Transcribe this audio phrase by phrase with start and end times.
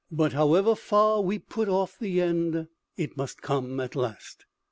[0.09, 2.67] But, however far we put off the end,
[2.97, 4.45] it must come at last.